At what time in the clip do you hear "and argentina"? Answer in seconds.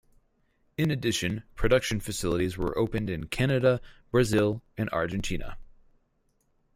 4.75-5.59